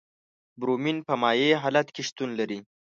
برومین 0.59 0.97
په 1.07 1.13
مایع 1.21 1.51
حالت 1.63 1.87
کې 1.95 2.01
شتون 2.09 2.29
لري. 2.39 2.59